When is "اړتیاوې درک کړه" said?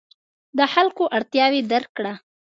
1.17-2.13